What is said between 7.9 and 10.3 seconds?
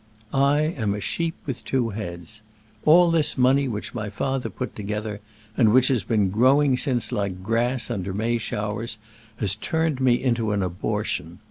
under May showers, has turned me